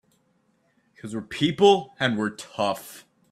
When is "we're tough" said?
2.17-3.05